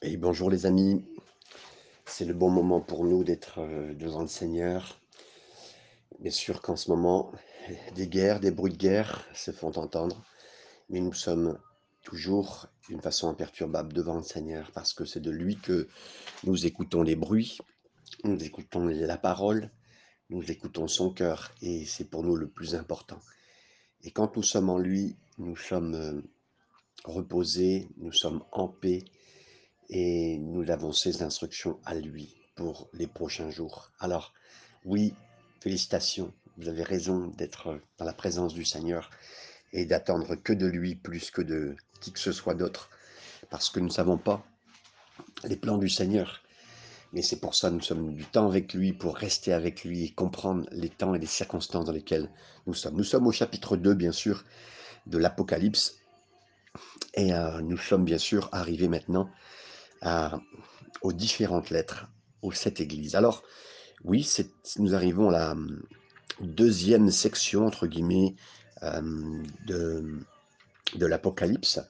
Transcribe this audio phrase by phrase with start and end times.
[0.00, 1.04] Et bonjour les amis,
[2.06, 5.00] c'est le bon moment pour nous d'être euh, devant le Seigneur.
[6.20, 7.32] Bien sûr qu'en ce moment,
[7.96, 10.24] des guerres, des bruits de guerre se font entendre,
[10.88, 11.58] mais nous sommes
[12.04, 15.88] toujours d'une façon imperturbable devant le Seigneur parce que c'est de lui que
[16.44, 17.58] nous écoutons les bruits,
[18.22, 19.68] nous écoutons la parole,
[20.30, 23.18] nous écoutons son cœur et c'est pour nous le plus important.
[24.04, 26.22] Et quand nous sommes en lui, nous sommes euh,
[27.02, 29.02] reposés, nous sommes en paix
[29.90, 33.90] et nous avons ces instructions à lui pour les prochains jours.
[34.00, 34.34] Alors,
[34.84, 35.14] oui,
[35.60, 39.10] félicitations, vous avez raison d'être dans la présence du Seigneur
[39.72, 42.90] et d'attendre que de lui plus que de qui que ce soit d'autre,
[43.50, 44.44] parce que nous ne savons pas
[45.44, 46.42] les plans du Seigneur.
[47.12, 50.04] Mais c'est pour ça que nous sommes du temps avec lui, pour rester avec lui
[50.04, 52.30] et comprendre les temps et les circonstances dans lesquelles
[52.66, 52.96] nous sommes.
[52.96, 54.44] Nous sommes au chapitre 2, bien sûr,
[55.06, 55.96] de l'Apocalypse.
[57.14, 59.30] Et euh, nous sommes bien sûr arrivés maintenant
[60.02, 62.08] aux différentes lettres,
[62.42, 63.14] aux sept églises.
[63.14, 63.42] Alors,
[64.04, 64.28] oui,
[64.78, 65.82] nous arrivons à la hum,
[66.40, 68.34] deuxième section, entre guillemets,
[68.82, 71.80] hum, de, l'Apocalypse,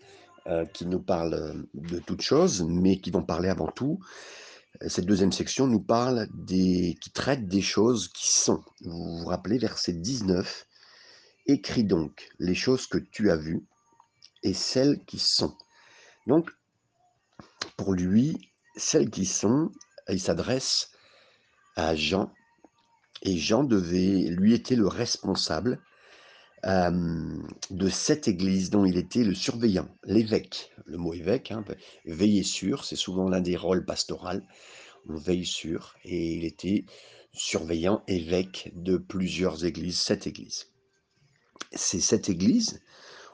[0.47, 4.01] euh, qui nous parle de toutes choses, mais qui vont parler avant tout.
[4.87, 8.63] Cette deuxième section nous parle des, qui traite des choses qui sont.
[8.83, 10.67] Vous vous rappelez, verset 19,
[11.47, 13.65] écris donc les choses que tu as vues
[14.43, 15.57] et celles qui sont.
[16.27, 16.51] Donc,
[17.79, 18.37] pour lui,
[18.77, 19.71] celles qui sont,
[20.11, 20.91] il s'adresse
[21.77, 22.31] à Jean,
[23.23, 25.81] et Jean devait, lui était le responsable
[26.65, 30.73] de cette église dont il était le surveillant, l'évêque.
[30.87, 31.65] Le mot évêque, hein,
[32.05, 34.41] veiller sur, c'est souvent l'un des rôles pastoraux.
[35.09, 36.85] On veille sur, et il était
[37.33, 40.67] surveillant, évêque de plusieurs églises, sept églises.
[41.73, 42.83] C'est cette église,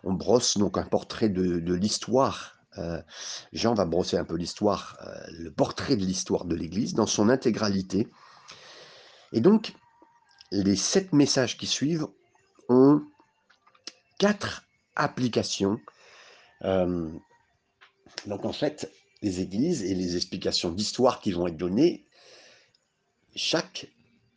[0.02, 3.00] on brosse donc un portrait de l'histoire euh,
[3.52, 7.28] Jean va brosser un peu l'histoire, euh, le portrait de l'histoire de l'Église dans son
[7.28, 8.08] intégralité.
[9.32, 9.74] Et donc,
[10.50, 12.06] les sept messages qui suivent
[12.68, 13.02] ont
[14.18, 14.64] quatre
[14.96, 15.80] applications.
[16.62, 17.10] Euh,
[18.26, 18.90] donc en fait,
[19.22, 22.06] les églises et les explications d'histoire qui vont être données,
[23.34, 23.88] chaque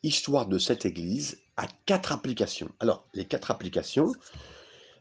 [0.04, 2.70] histoire de cette église a quatre applications.
[2.80, 4.12] Alors, les quatre applications,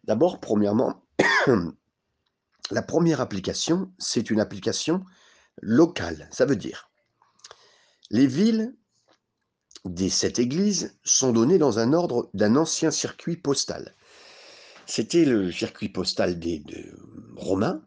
[0.05, 1.03] d'abord, premièrement,
[2.71, 5.05] La première application, c'est une application
[5.63, 6.29] locale.
[6.33, 6.91] Ça veut dire,
[8.11, 8.75] les villes
[9.85, 13.95] des sept églises sont données dans un ordre d'un ancien circuit postal.
[14.87, 16.63] C'était le circuit postal des
[17.37, 17.83] Romains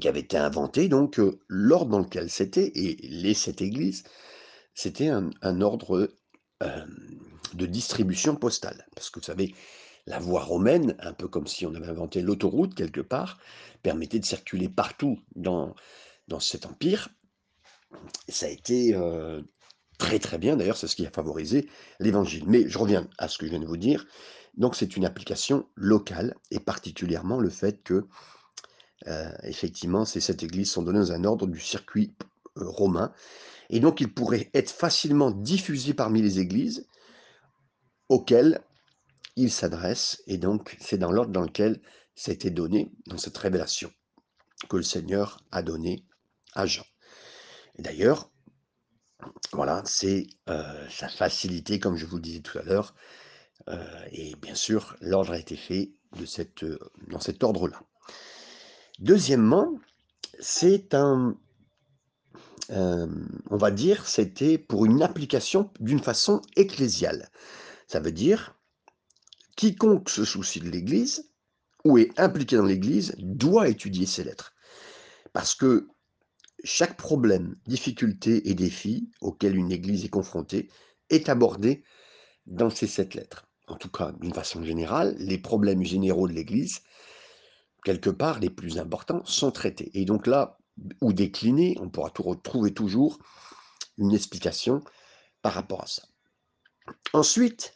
[0.00, 4.04] qui avait été inventé, donc euh, l'ordre dans lequel c'était, et les sept églises,
[4.74, 6.10] c'était un, ordre
[6.62, 6.84] euh,
[7.54, 8.86] de distribution postale.
[8.94, 9.54] Parce que vous savez,
[10.06, 13.38] la voie romaine, un peu comme si on avait inventé l'autoroute quelque part,
[13.82, 15.74] permettait de circuler partout dans,
[16.40, 17.08] cet empire.
[18.28, 19.42] ça a été euh,
[19.98, 21.68] très très bien, d'ailleurs c'est ce qui a favorisé
[21.98, 22.44] l'évangile.
[22.46, 24.06] Mais je reviens à ce que je viens de vous dire.
[24.56, 28.06] Donc c'est une application locale, et particulièrement le fait que,
[29.06, 32.14] euh, effectivement, ces sept églises sont données dans un ordre du circuit
[32.58, 33.12] euh, romain,
[33.70, 36.86] et donc ils pourraient être facilement diffusés parmi les églises
[38.08, 38.62] auxquelles
[39.36, 41.80] il s'adresse, et donc c'est dans l'ordre dans lequel
[42.14, 43.92] ça a été donné, dans cette révélation,
[44.68, 46.04] que le Seigneur a donné
[46.54, 46.84] à Jean.
[47.78, 48.30] D'ailleurs,
[49.52, 52.94] voilà, c'est euh, sa facilité, comme je vous le disais tout à l'heure,
[53.68, 57.80] euh, et bien sûr, l'ordre a été fait de cette, euh, dans cet ordre-là.
[58.98, 59.78] Deuxièmement,
[60.40, 61.36] c'est un,
[62.70, 67.30] on va dire, c'était pour une application d'une façon ecclésiale.
[67.86, 68.55] Ça veut dire,
[69.56, 71.30] Quiconque se soucie de l'Église
[71.84, 74.52] ou est impliqué dans l'Église doit étudier ces lettres.
[75.32, 75.88] Parce que
[76.64, 80.70] chaque problème, difficulté et défi auquel une Église est confrontée
[81.10, 81.84] est abordé
[82.46, 83.46] dans ces sept lettres.
[83.68, 86.80] En tout cas, d'une façon générale, les problèmes généraux de l'Église,
[87.84, 89.90] quelque part les plus importants, sont traités.
[89.94, 90.58] Et donc là,
[91.00, 93.18] ou déclinés, on pourra retrouver toujours
[93.98, 94.82] une explication
[95.42, 96.02] par rapport à ça.
[97.12, 97.74] Ensuite,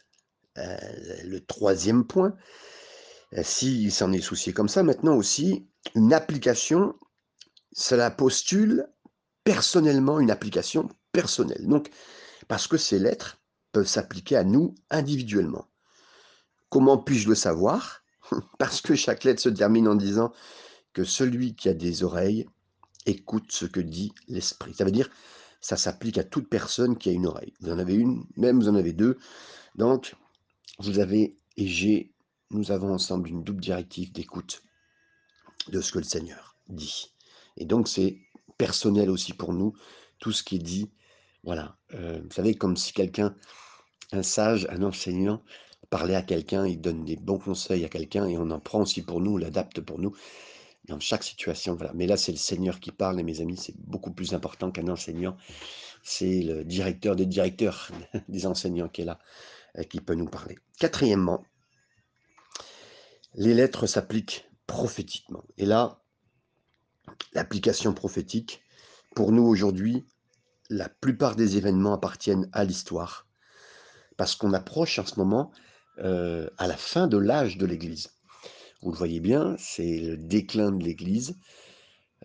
[0.55, 2.35] le troisième point,
[3.37, 6.95] euh, s'il s'en est soucié comme ça, maintenant aussi, une application,
[7.71, 8.87] cela postule
[9.43, 11.67] personnellement une application personnelle.
[11.67, 11.89] Donc,
[12.47, 13.37] parce que ces lettres
[13.71, 15.67] peuvent s'appliquer à nous individuellement.
[16.69, 18.03] Comment puis-je le savoir?
[18.59, 20.31] Parce que chaque lettre se termine en disant
[20.93, 22.47] que celui qui a des oreilles
[23.05, 24.73] écoute ce que dit l'esprit.
[24.73, 25.09] Ça veut dire,
[25.61, 27.53] ça s'applique à toute personne qui a une oreille.
[27.61, 29.17] Vous en avez une, même vous en avez deux.
[29.75, 30.15] Donc,
[30.79, 32.11] vous avez et j'ai,
[32.49, 34.63] nous avons ensemble une double directive d'écoute
[35.69, 37.13] de ce que le Seigneur dit.
[37.57, 38.17] Et donc c'est
[38.57, 39.73] personnel aussi pour nous,
[40.19, 40.91] tout ce qui est dit.
[41.43, 43.35] Voilà, heu, vous savez comme si quelqu'un
[44.11, 45.43] un sage, un enseignant
[45.89, 49.01] parlait à quelqu'un, il donne des bons conseils à quelqu'un et on en prend aussi
[49.01, 50.15] pour nous, on l'adapte pour nous,
[50.85, 51.91] dans chaque situation, voilà.
[51.93, 54.87] Mais là, c'est le Seigneur qui parle et mes amis, c'est beaucoup plus important qu'un
[54.87, 55.37] enseignant.
[56.03, 57.91] C'est le directeur des directeurs
[58.29, 59.19] des enseignants qui est là,
[59.89, 60.57] qui peut nous parler.
[60.79, 61.43] Quatrièmement,
[63.35, 66.01] les lettres s'appliquent prophétiquement et là,
[67.33, 68.61] l'application prophétique,
[69.15, 70.05] pour nous aujourd'hui,
[70.69, 73.27] la plupart des événements appartiennent à l'histoire
[74.17, 75.51] parce qu'on approche en ce moment,
[75.99, 78.11] heu, à la fin de l'âge de l'Église.
[78.81, 81.37] Vous le voyez bien, c'est le déclin de l'Église,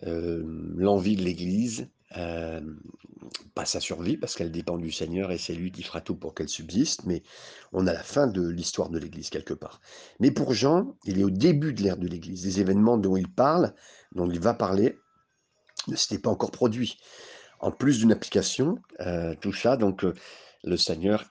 [0.01, 5.71] hem, l'envie de l'Église, pas sa survie parce qu'elle dépend du Seigneur et c'est lui
[5.71, 7.23] qui fera tout pour qu'elle subsiste, mais
[7.73, 9.81] on a la fin de l'histoire de l'Église quelque part.
[10.19, 12.45] Mais pour Jean, il est au début de l'ère de l'Église.
[12.45, 13.73] Les événements dont il parle,
[14.13, 14.99] dont il va parler,
[15.87, 16.97] ne s'étaient pas encore produits.
[17.59, 20.13] En plus d'une application, heu, tout ça donc, heu,
[20.63, 21.25] le Seigneur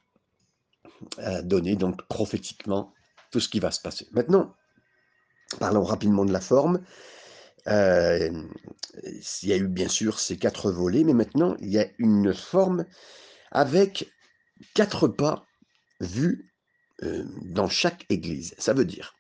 [1.19, 2.93] a donné donc prophétiquement
[3.31, 4.07] tout ce qui va se passer.
[4.13, 4.55] Maintenant,
[5.59, 6.81] parlons rapidement de la forme.
[7.67, 8.49] Il
[9.43, 12.87] y a eu bien sûr ces 4 volets, mais maintenant il y a une forme
[13.51, 14.13] avec
[14.75, 15.47] 4 pas
[16.01, 16.53] vus,
[17.03, 18.55] dans chaque église.
[18.59, 19.15] Ça veut dire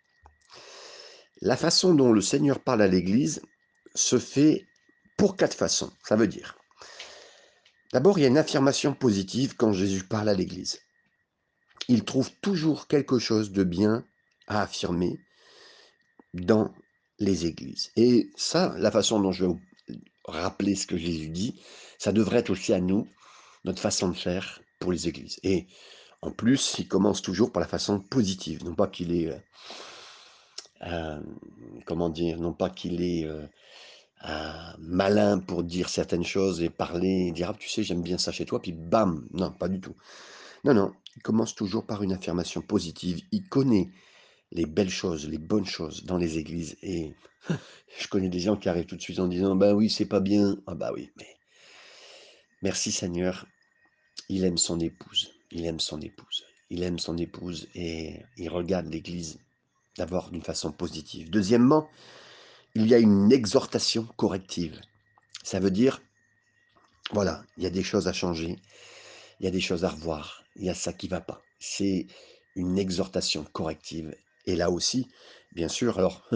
[1.42, 3.42] la façon dont le Seigneur parle à l'église
[3.94, 4.66] se fait
[5.18, 5.92] pour 4 façons.
[6.02, 6.56] Ça veut dire
[7.92, 10.80] d'abord, il y a une affirmation positive quand Jésus parle à l'église.
[11.88, 14.04] Il trouve toujours quelque chose de bien
[14.48, 15.20] à affirmer
[16.34, 16.74] dans
[17.18, 19.54] les églises et ça, la façon dont je vais
[20.26, 21.60] rappeler ce que Jésus dit,
[21.98, 23.06] ça devrait être aussi à nous,
[23.64, 25.66] notre façon de faire pour les églises et
[26.22, 29.40] en plus, il commence toujours par la façon positive, non pas qu'il est, heu
[30.82, 31.22] heu,
[31.86, 32.38] comment dire?
[32.40, 33.48] Non pas qu'il est, heu,
[34.78, 38.32] malin pour dire certaines choses et parler et dire: «Ah tu sais, j'aime bien ça
[38.32, 39.26] chez toi», puis bam!
[39.32, 39.94] Non, pas du tout.
[40.64, 43.22] Non, non, il commence toujours par une affirmation positive.
[43.32, 43.90] Il connaît
[44.52, 47.14] les belles choses, les bonnes choses dans les églises et
[47.98, 50.20] je connais des gens qui arrivent tout de suite en disant: «Bah oui, c'est pas
[50.20, 50.56] bien».
[50.66, 51.36] Ah bah oui, mais
[52.62, 53.46] merci Seigneur,
[54.28, 58.86] il aime son épouse, il aime son épouse, il aime son épouse et il regarde
[58.86, 59.38] l'église
[59.96, 61.30] d'abord d'une façon positive.
[61.30, 61.88] Deuxièmement,
[62.74, 64.80] il y a une exhortation corrective.
[65.42, 66.02] Ça veut dire,
[67.12, 68.56] voilà, il y a des choses à changer,
[69.40, 71.42] il y a des choses à revoir, il y a ça qui va pas.
[71.58, 72.06] C'est
[72.54, 74.14] une exhortation corrective
[74.46, 75.08] et là aussi,
[75.52, 76.28] bien sûr, alors,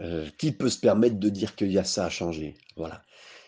[0.00, 2.54] heu, qui peut se permettre de dire qu'il y a ça à changer?
[2.76, 3.02] Voilà,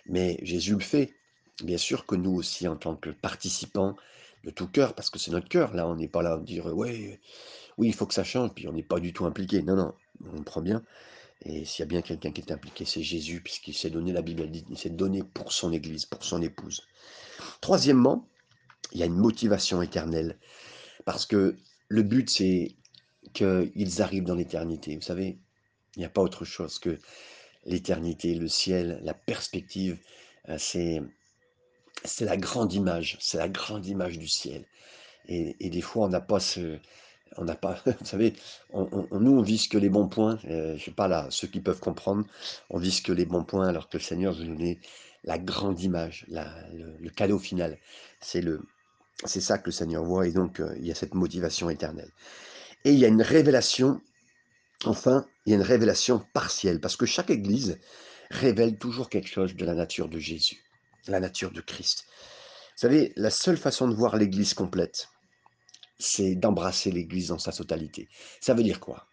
[0.06, 1.16] mais Jésus le fait.
[1.62, 3.96] Bien sûr que nous aussi en tant que participants
[4.44, 6.66] de tout cœur, parce que c'est notre cœur, là, on n'est pas là à dire:
[6.66, 7.20] «Ouais,
[7.78, 9.62] oui, il faut que ça change», puis on n'est pas du tout impliqué.
[9.62, 9.94] Non, non,
[10.34, 10.82] on prend bien
[11.42, 14.22] et s'il y a bien quelqu'un qui est impliqué, c'est Jésus puisqu'il s'est donné, la
[14.22, 16.82] Bible dit, il s'est donné pour son église, pour son épouse.
[17.60, 18.28] Troisièmement,
[18.92, 20.38] il y a une motivation éternelle
[21.04, 21.56] parce que
[21.88, 22.76] le but, c'est
[23.32, 24.94] qu'ils arrivent dans l'éternité.
[24.96, 25.38] Vous savez,
[25.96, 26.98] il n'y a pas autre chose que
[27.64, 29.98] l'éternité, le ciel, la perspective,
[30.48, 31.00] heu, c'est
[32.20, 34.64] la grande image, c'est la grande image du ciel
[35.28, 36.78] et des fois on n'a pas ce
[37.36, 38.34] on n'a pas vous savez,
[38.72, 41.60] on on nous on vise que les bons points, heu, je parle à ceux qui
[41.60, 42.24] peuvent comprendre,
[42.70, 44.80] on vise que les bons points alors que le Seigneur veut nous donner
[45.24, 47.78] la grande image, le cadeau final.
[48.20, 48.62] C'est le
[49.26, 52.10] c'est ça que le Seigneur voit et donc heu, il y a cette motivation éternelle
[52.84, 54.00] et il y a une révélation,
[54.84, 57.78] enfin, il y a une révélation partielle parce que chaque église
[58.30, 60.66] révèle toujours quelque chose de la nature de Jésus,
[61.08, 62.06] la nature de Christ.
[62.08, 65.08] Vous savez, la seule façon de voir l'église complète,
[65.98, 68.08] c'est d'embrasser l'église dans sa totalité.
[68.40, 69.08] Ça veut dire quoi?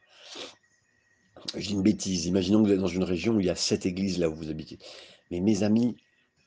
[1.55, 3.55] Je dis une bêtise, imaginons que vous êtes dans une région où il y a
[3.55, 4.79] 7 églises là où vous habitez.
[5.31, 6.00] Mais mes amis,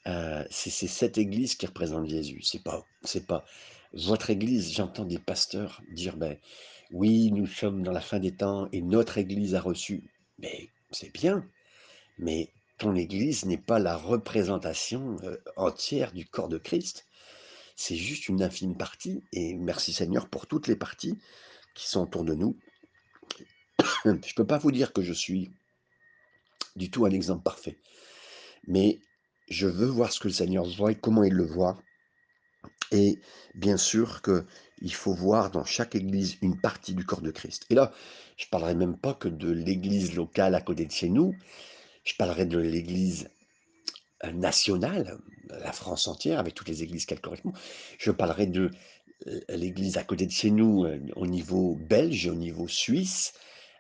[0.09, 2.43] heu, c'est ces 7 églises qui représentent Jésus.
[2.43, 3.45] C'est pas c'est pas
[3.93, 4.73] votre église.
[4.73, 6.41] J'entends des pasteurs dire: «Beh,
[6.93, 10.11] oui, nous sommes dans la fin des temps et notre église a reçu».
[10.39, 11.47] Mais c'est bien,
[12.19, 17.07] mais ton église n'est pas la représentation, heu, entière du corps de Christ.
[17.77, 21.19] C'est juste une infime partie et merci Seigneur pour toutes les parties
[21.75, 22.59] qui sont autour de nous.
[24.05, 25.53] Je peux pas vous dire que je suis
[26.77, 27.79] du tout un exemple parfait,
[28.67, 29.01] mais
[29.49, 31.79] je veux voir ce que le Seigneur voit et comment il le voit
[32.93, 33.21] et
[33.55, 34.23] bien sûr
[34.81, 37.67] qu'il faut voir dans chaque église une partie du corps de Christ.
[37.71, 37.93] Et là,
[38.37, 41.35] je parlerai même pas que de l'église locale à côté de chez nous,
[42.05, 43.29] je parlerai de l'église,
[44.25, 45.19] heu, nationale,
[45.49, 47.53] la France entière avec toutes les églises qu'elle correspond.
[47.99, 48.71] Je parlerai de
[49.27, 53.35] l l'église à côté de chez nous, heu, au niveau belge, au niveau suisse,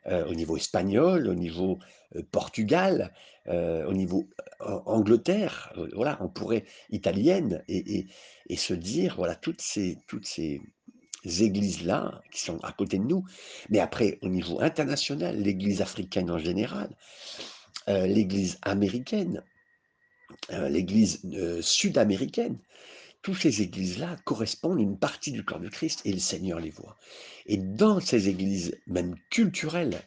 [0.07, 1.79] euh, au niveau espagnol, au niveau
[2.17, 3.13] euh, Portugal,
[3.49, 4.29] euh, au niveau
[4.61, 8.07] Angleterre, voilà, on pourrait italienne et, et,
[8.49, 10.61] et, se dire, voilà, toutes ces, toutes ces
[11.25, 13.25] églises-là qui sont à côté de nous,
[13.69, 16.95] mais après, au niveau international, l'église africaine en général,
[17.87, 19.43] l'église américaine,
[20.51, 21.21] l'église
[21.61, 22.59] sud-américaine,
[23.23, 26.97] toutes ces églises-là correspondent une partie du corps de Christ et le Seigneur les voit.
[27.47, 30.01] Et dans ces églises, même culturelles,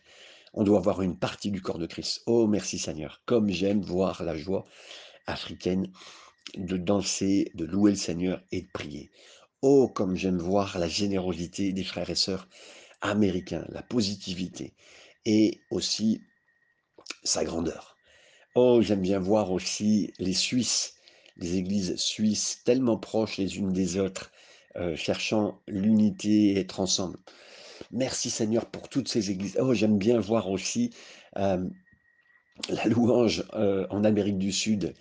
[0.53, 2.24] on doit voir une partie du corps de Christ.
[2.25, 3.22] Oh, merci Seigneur.
[3.25, 4.65] Comme j'aime voir la joie
[5.27, 5.91] africaine
[6.58, 9.12] de danser, de louer le Seigneur et de prier.
[9.63, 12.48] Oh, comme j'aime voir la générosité des frères et sœurs
[13.01, 14.74] américains, la positivité
[15.25, 16.22] et aussi
[17.24, 17.98] sa grandeur.
[18.55, 20.93] Oh, j'aime bien voir aussi les Suisses
[21.38, 24.32] les églises suisses tellement proches les unes des autres,
[24.75, 27.17] euh, cherchant l'unité et être ensemble.
[27.91, 29.58] Merci Seigneur pour toutes ces églises.
[29.60, 30.91] Oh, j'aime bien voir aussi
[31.38, 31.67] euh,
[32.70, 34.93] la louange euh, en Amérique du Sud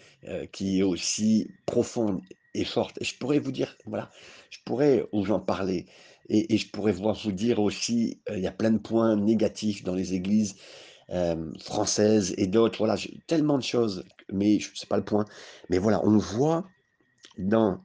[0.52, 2.22] qui est aussi profonde
[2.54, 2.96] et forte.
[3.00, 4.10] Et je pourrais vous dire, voilà,
[4.50, 5.86] je pourrais vous en parler.
[6.28, 10.14] Et, je pourrais vous dire aussi, il y a plein de points négatifs dans les
[10.14, 10.54] églises
[11.10, 12.78] euh, françaises et d'autres.
[12.78, 15.24] Voilà, tellement de choses, mais ce n'est pas le point.
[15.68, 16.64] Mais voilà, on voit
[17.38, 17.80] dans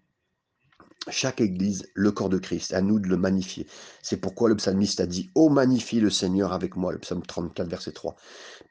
[1.10, 2.74] chaque église le corps de Christ.
[2.74, 3.68] À nous de le magnifier.
[4.02, 7.68] C'est pourquoi le psalmiste a dit Oh, magnifie le Seigneur avec moi, le psaume 34,
[7.68, 8.16] verset 3.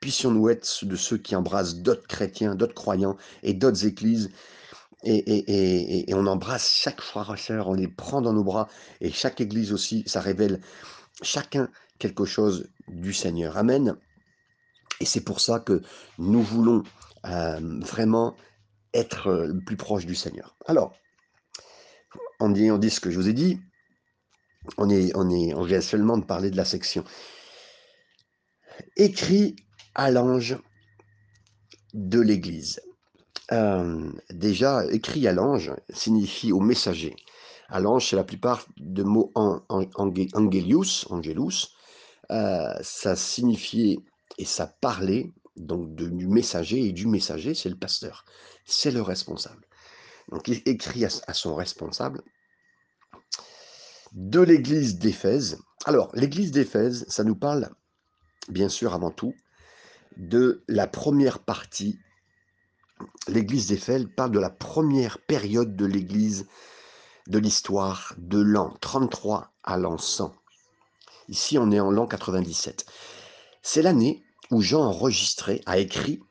[0.01, 4.31] Puissions-nous être de ceux qui embrassent d'autres chrétiens, d'autres croyants et d'autres églises.
[5.05, 8.69] Et, on embrasse chaque frère et sœur, on les prend dans nos bras.
[9.01, 10.61] Et chaque église aussi, ça révèle
[11.23, 13.57] chacun quelque chose du Seigneur.
[13.57, 13.97] Amen.
[15.01, 15.83] Et c'est pour ça que
[16.19, 16.83] nous voulons
[17.27, 18.37] euh, vraiment
[18.95, 20.57] être euh, le plus proche du Seigneur.
[20.67, 20.95] Alors,
[22.41, 23.61] on dit, on dit ce que je vous ai dit,
[24.79, 27.05] on, est, on, est, on vient seulement de parler de la section.
[28.97, 29.57] Écrit
[29.95, 30.59] à l'ange
[31.95, 32.81] de l'Église.
[33.53, 37.15] Euh, déjà, écrit à l'ange signifie au messager.
[37.69, 41.69] À l'ange, c'est la plupart de mots en, angelius, angelus.
[42.29, 43.99] ça signifiait
[44.39, 48.25] et ça parlait donc du messager, et du messager, c'est le pasteur,
[48.65, 49.67] c'est le responsable.
[50.31, 52.23] Donc il écrit à, son responsable
[54.13, 55.59] de l'église d'Éphèse.
[55.85, 57.71] Alors, l'église d'Éphèse, ça nous parle,
[58.49, 59.35] bien sûr, avant tout,
[60.17, 61.99] de la première partie.
[63.29, 66.47] L'église d'Éphèse parle de la première période de l'église,
[67.27, 70.35] de l'histoire, de l'an 33 à l'an 100.
[71.29, 72.87] Ici, on est en l'an 97.
[73.63, 76.23] C'est l'année où Jean enregistré, a écrit,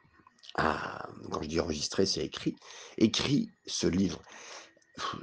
[0.56, 2.56] quand je dis enregistré, c'est écrit,
[2.98, 4.22] écrit ce livre.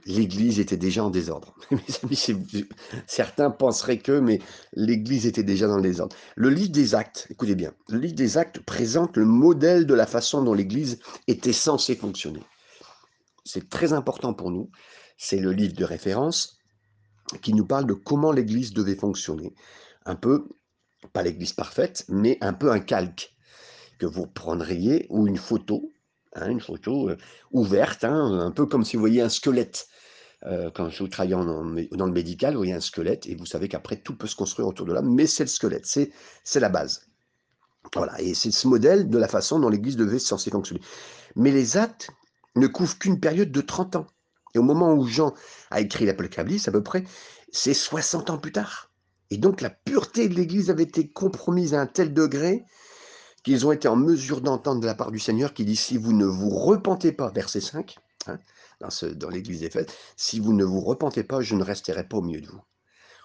[0.05, 1.55] L'Église était déjà en désordre.
[3.07, 4.41] certains penseraient que, mais
[4.75, 6.17] l'Église était déjà dans le désordre.
[6.37, 10.07] Le livre des actes, écoutez bien, le livre des actes présente le modèle de la
[10.07, 12.43] façon dont l'Église était censée fonctionner.
[13.45, 14.71] C'est très important pour nous.
[15.17, 16.59] C'est le livre de référence
[17.41, 19.55] qui nous parle de comment l'Église devait fonctionner.
[20.05, 20.49] Un peu
[21.13, 23.35] pas l'église parfaite, mais un peu un calque
[23.99, 25.93] que vous prendriez ou une photo,
[26.35, 27.17] hein, une photo euh,
[27.51, 29.89] ouverte, hein, un peu comme si vous voyez un squelette.
[30.45, 33.97] Euh, quand vous travaillez dans, le médical, vous voyez un squelette et vous savez qu'après
[33.97, 37.07] tout peut se construire autour de là, mais c'est le squelette, c'est la base.
[37.95, 40.81] Voilà, et c'est ce modèle de la façon dont l'Église devait censé fonctionner.
[41.37, 42.09] Mais les actes
[42.57, 44.07] ne couvrent qu'une période de 30 ans.
[44.55, 45.35] Et au moment où Jean
[45.71, 47.05] a écrit l'Apocalypse, à peu près,
[47.51, 48.91] c'est 60 ans plus tard.
[49.31, 52.65] Et donc la pureté de l'Église avait été compromise à un tel degré
[53.43, 56.13] qu'ils ont été en mesure d'entendre de la part du Seigneur qui dit si vous
[56.13, 58.39] ne vous repentez pas, verset 5, hein,
[58.81, 62.23] dans, l'Église des fêtes, si vous ne vous repentez pas, je ne resterai pas au
[62.23, 62.61] milieu de vous.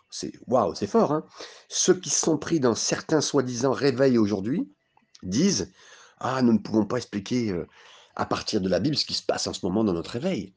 [0.10, 1.12] C'est waouh, c'est fort.
[1.12, 1.26] Hein
[1.68, 4.72] Ceux qui sont pris dans certains soi-disant réveils aujourd'hui
[5.24, 5.72] disent
[6.20, 7.68] ah nous ne pouvons pas expliquer euh,
[8.16, 10.54] à partir de la Bible ce qui se passe en ce moment dans notre réveil.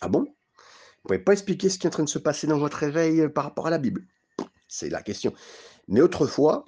[0.00, 0.24] Ah bon?
[0.24, 3.22] Vous pouvez pas expliquer ce qui est en train de se passer dans votre réveil
[3.22, 4.06] euh, par rapport à la Bible?
[4.68, 5.32] C'est la question.
[5.88, 6.64] Mais autrefois,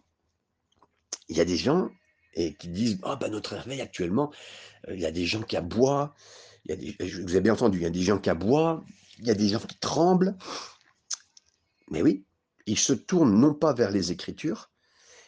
[1.28, 1.90] il y a des gens
[2.34, 4.32] et qui disent Ah, ben notre réveil actuellement,
[4.88, 6.14] il y a des gens qui aboient,
[6.64, 8.84] il y a des, vous avez bien entendu, il y a des gens qui aboient,
[9.18, 10.36] il y a des gens qui tremblent.
[11.90, 12.24] Mais oui,
[12.66, 14.70] ils se tournent non pas vers les Écritures,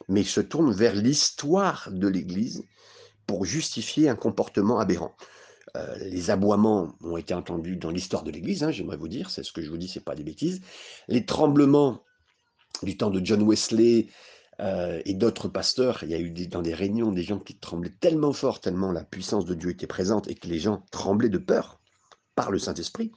[0.08, 2.64] mais ils se tournent vers l'histoire de l'Église
[3.26, 5.14] pour justifier un comportement aberrant.
[5.98, 9.52] Les aboiements ont été entendus dans l'histoire de l'Église, hein, j'aimerais vous dire, c'est ce
[9.52, 10.60] que je vous dis, c'est pas des bêtises.
[11.08, 12.04] Les tremblements
[12.84, 14.08] du temps de John Wesley
[14.60, 17.94] euh, et d'autres pasteurs, il y a eu dans des réunions des gens qui tremblaient
[18.00, 21.38] tellement fort, tellement la puissance de Dieu était présente et que les gens tremblaient de
[21.38, 21.80] peur
[22.34, 23.12] par le Saint-Esprit.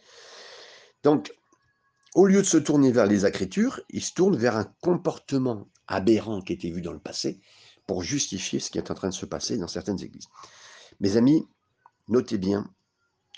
[1.04, 1.34] Donc,
[2.16, 6.42] au lieu de se tourner vers les Écritures, ils se tournent vers un comportement aberrants
[6.42, 7.40] qui étaient vus dans le passé
[7.86, 10.28] pour justifier ce qui est en train de se passer dans certaines églises.
[11.00, 11.48] Mes amis,
[12.08, 12.70] notez bien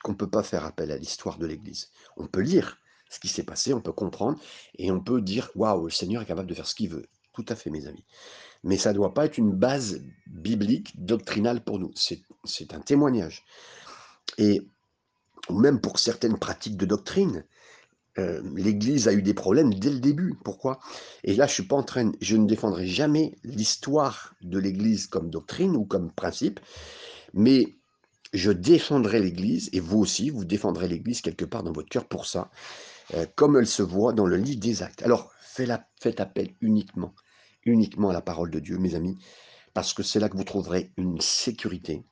[0.04, 1.90] qu'on ne peut pas faire appel à l'histoire de l'Église.
[2.16, 2.78] On peut lire
[3.10, 4.40] ce qui s'est passé, on peut comprendre,
[4.76, 7.08] et on peut dire, waouh, le Seigneur est capable de faire ce qu'il veut.
[7.34, 8.04] Tout à fait, mes amis.
[8.64, 11.92] Mais ça ne doit pas être une base biblique, doctrinale pour nous.
[11.96, 13.46] C'est un témoignage.
[14.38, 14.62] Et
[15.50, 17.46] même pour certaines pratiques de doctrine,
[18.18, 20.36] euh, l'Église a eu des problèmes dès le début.
[20.44, 20.80] Pourquoi?
[21.24, 25.30] Et là, je suis pas en train, je ne défendrai jamais l'histoire de l'Église comme
[25.30, 26.60] doctrine ou comme principe,
[27.34, 27.76] mais
[28.34, 32.26] je défendrai l'Église, et vous aussi, vous défendrez l'Église quelque part dans votre cœur pour
[32.26, 32.52] ça,
[33.16, 35.02] euh, comme elle se voit dans le livre des actes.
[35.04, 35.32] Alors,
[36.00, 37.14] faites appel uniquement,
[37.66, 39.18] uniquement à la parole de Dieu, mes amis,
[39.74, 42.04] parce que c'est là que vous trouverez une sécurité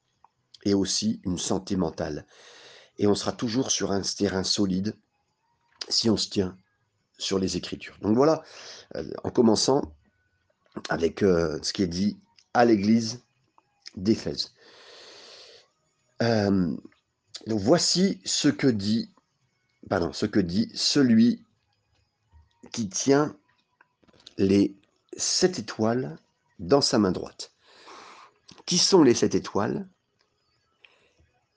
[0.63, 2.25] et aussi une santé mentale.
[2.97, 4.95] Et on sera toujours sur un terrain solide
[5.89, 6.57] si on se tient
[7.17, 7.97] sur les Écritures.
[8.01, 8.43] Donc voilà,
[8.95, 9.81] euh, en commençant
[10.89, 12.17] avec euh, ce qui est dit
[12.53, 13.23] à l'Église
[13.95, 14.53] d'Éphèse.
[16.21, 16.75] Euh,
[17.45, 19.11] donc voici ce que dit,
[19.89, 21.43] pardon, ce que dit celui
[22.71, 23.35] qui tient
[24.37, 24.75] les
[25.15, 26.17] sept étoiles
[26.59, 27.53] dans sa main droite.
[28.65, 29.87] Qui sont les sept étoiles?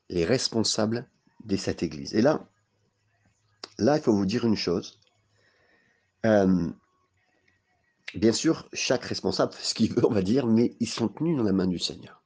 [0.08, 1.08] Les responsables
[1.44, 2.14] des sept églises.
[2.14, 2.48] Et là,
[3.78, 4.98] là, il faut vous dire une chose.
[6.26, 6.70] Euh,
[8.14, 11.36] bien sûr, chaque responsable fait ce qu'il veut, on va dire, mais ils sont tenus
[11.36, 12.22] dans la main du Seigneur.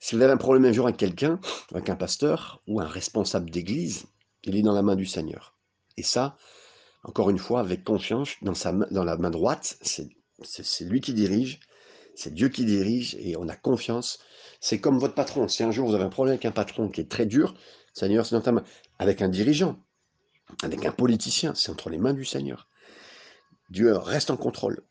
[0.00, 1.38] Si vous avez un problème un jour avec quelqu'un,
[1.72, 4.06] avec un pasteur ou un responsable d'église,
[4.42, 5.56] il est dans la main du Seigneur.
[5.96, 6.36] Et ça,
[7.04, 11.60] encore une fois, avec confiance, dans, sa, la main droite, c'est lui qui dirige,
[12.14, 14.18] c'est Dieu qui dirige et on a confiance.
[14.60, 15.48] C'est comme votre patron.
[15.48, 17.54] Si un jour vous avez un problème avec un patron qui est très dur,
[17.94, 18.64] Seigneur, c'est main.
[18.98, 19.78] Avec un dirigeant,
[20.62, 22.68] avec un politicien, c'est entre les mains du Seigneur.
[23.70, 24.82] Dieu reste en contrôle,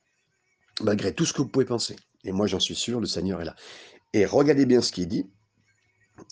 [0.82, 1.96] malgré tout ce que vous pouvez penser.
[2.24, 3.56] Et moi, j'en suis sûr, le Seigneur est là.
[4.14, 5.30] Et regardez bien ce qui est dit,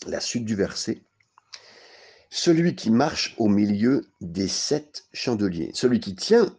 [0.06, 1.02] la suite du verset.
[2.30, 6.56] Celui qui marche au milieu des sept chandeliers, celui qui tient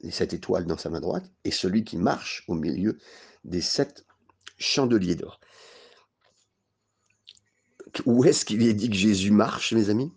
[0.00, 2.98] les sept étoiles dans sa main droite, et celui qui marche au milieu
[3.44, 4.04] des sept
[4.58, 5.40] chandeliers d'or.
[8.06, 10.12] Où est-ce qu'il est dit que Jésus marche, mes amis?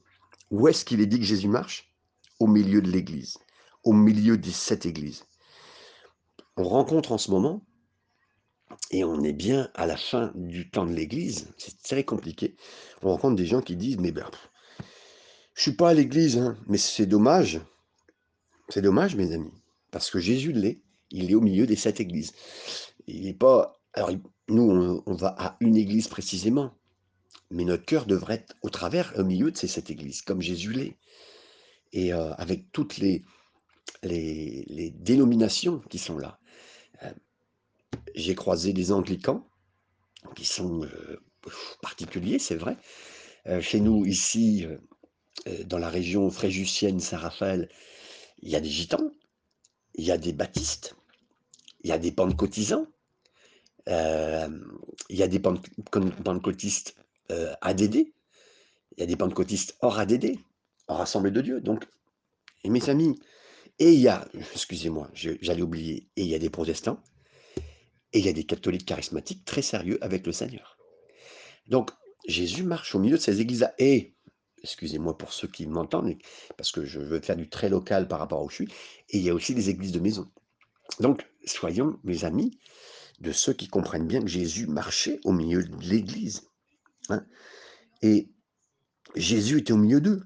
[0.49, 1.93] Où est-ce qu'il est dit que Jésus marche?
[2.39, 3.37] Au milieu de l'Église,
[3.83, 5.25] au milieu des sept églises.
[6.55, 7.63] On rencontre en ce moment
[8.91, 12.55] et on est bien à la fin du temps de l'Église, c'est très compliqué.
[13.01, 14.29] On rencontre des gens qui disent, mais ben,
[15.57, 17.59] je suis pas à l'Église, hein, mais c'est dommage.
[18.69, 19.51] C'est dommage, mes amis,
[19.89, 20.83] parce que Jésus l'est.
[21.09, 22.33] Il est au milieu des sept églises.
[23.07, 23.81] Il n'est pas.
[23.93, 24.11] Alors,
[24.49, 26.77] nous, on, va à une église précisément,
[27.49, 30.73] mais notre cœur devrait être au travers, au milieu de ces sept églises, comme Jésus
[30.73, 30.95] l'est.
[31.91, 33.25] Et euh, avec toutes les,
[34.03, 36.39] les, dénominations qui sont là.
[37.01, 37.11] Euh,
[38.13, 39.49] j'ai croisé des anglicans
[40.35, 41.19] qui sont euh,
[41.81, 42.77] particuliers, c'est vrai.
[43.61, 44.67] Chez nous, ici,
[45.65, 47.69] dans la région fréjussienne Saint-Raphaël,
[48.41, 49.11] il y a des gitans,
[49.95, 50.95] il y a des baptistes,
[51.83, 52.87] il y a des pentecôtisants,
[53.87, 54.51] il
[55.09, 56.95] y a des pentecôtistes
[57.61, 58.11] ADD, il
[58.97, 60.37] y a des pentecôtistes hors ADD,
[60.87, 61.61] hors Assemblée de Dieu.
[61.61, 61.85] Donc,
[62.63, 63.19] et mes amis,
[63.79, 66.99] et il y a, excusez-moi, j'allais oublier, et il y a des protestants,
[68.11, 70.77] et il y a des catholiques charismatiques très sérieux avec le Seigneur.
[71.67, 71.91] Donc,
[72.27, 73.73] Jésus marche au milieu de ces églises-là.
[73.77, 74.16] Et,
[74.63, 76.15] excusez-moi pour ceux qui m'entendent,
[76.57, 78.67] parce que je veux faire du très local par rapport à où je suis,
[79.09, 80.29] et il y a aussi des églises de maison.
[80.99, 82.59] Donc, soyons, mes amis,
[83.19, 86.43] de ceux qui comprennent bien que Jésus marchait au milieu de l'église.
[87.09, 87.25] Hein.
[88.01, 88.29] et
[89.15, 90.23] Jésus était au milieu d'eux.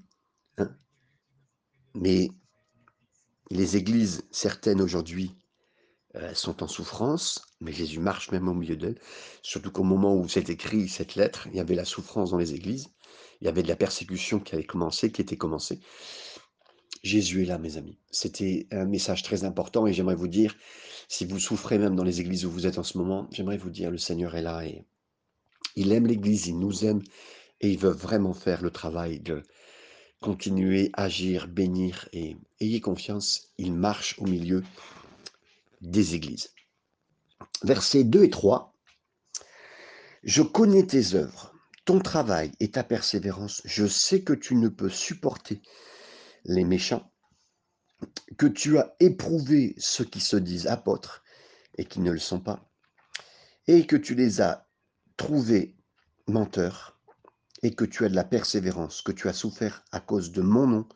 [0.58, 0.76] Hein.
[1.94, 2.28] Mais
[3.50, 5.36] les églises, certaines aujourd'hui,
[6.14, 9.00] elles sont en souffrance, mais Jésus marche même au milieu d'elles.
[9.42, 12.54] Surtout qu'au moment où c'est écrit cette lettre, il y avait la souffrance dans les
[12.54, 12.88] églises,
[13.42, 15.80] il y avait de la persécution qui avait commencé, qui était commencée.
[17.02, 17.98] Jésus est là, mes amis.
[18.12, 20.56] C'était un message très important et j'aimerais vous dire,
[21.08, 23.70] si vous souffrez même dans les églises où vous êtes en ce moment, j'aimerais vous
[23.70, 24.84] dire, le Seigneur est là et
[25.74, 27.02] il aime l'église, il nous aime
[27.60, 29.42] et il veut vraiment faire le travail de
[30.20, 34.62] continuer, agir, bénir et ayez confiance, il marche au milieu
[35.80, 36.54] des églises.
[37.64, 38.72] Versets 2 et 3.
[40.22, 41.51] Je connais tes œuvres,
[41.84, 43.62] ton travail et ta persévérance.
[43.64, 45.62] Je sais que tu ne peux supporter
[46.44, 47.12] les méchants,
[48.38, 51.22] que tu as éprouvé ceux qui se disent apôtres
[51.78, 52.68] et qui ne le sont pas,
[53.66, 54.68] et que tu les as
[55.16, 55.76] trouvés
[56.26, 56.98] menteurs,
[57.62, 60.66] et que tu as de la persévérance, que tu as souffert à cause de mon
[60.66, 60.88] nom,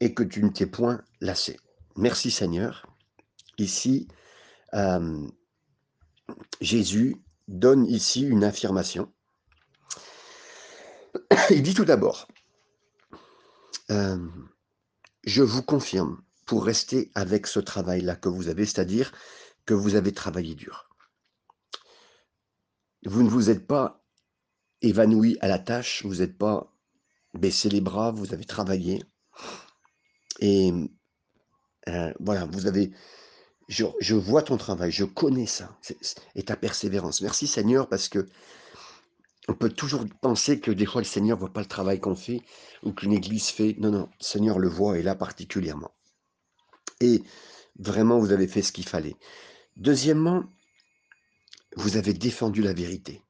[0.00, 1.58] et que tu ne t'es point lassé.
[1.96, 2.86] Merci Seigneur.
[3.58, 4.08] Ici,
[4.74, 5.26] euh,
[6.60, 9.12] Jésus donne ici une affirmation.
[11.50, 12.28] Il dit tout d'abord,
[13.90, 14.18] euh,
[15.24, 19.12] je vous confirme, pour rester avec ce travail-là que vous avez, c'est-à-dire
[19.64, 20.88] que vous avez travaillé dur.
[23.04, 24.04] Vous ne vous êtes pas
[24.82, 26.72] évanoui à la tâche, vous n'êtes pas
[27.34, 29.02] baissé les bras, vous avez travaillé.
[30.38, 30.72] Et
[31.88, 32.92] euh, voilà, vous avez,
[33.68, 35.76] je, vois ton travail, je connais ça,
[36.36, 37.20] et ta persévérance.
[37.20, 38.26] Merci Seigneur, parce que
[39.48, 42.16] on peut toujours penser que des fois le Seigneur ne voit pas le travail qu'on
[42.16, 42.40] fait
[42.82, 43.76] ou qu'une église fait.
[43.78, 45.92] Non, non, le Seigneur le voit et là particulièrement.
[47.00, 47.22] Et
[47.78, 49.16] vraiment, vous avez fait ce qu'il fallait.
[49.76, 50.44] Deuxièmement,
[51.76, 53.22] vous avez défendu la vérité.